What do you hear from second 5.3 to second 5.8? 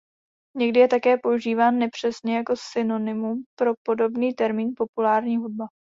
hudba.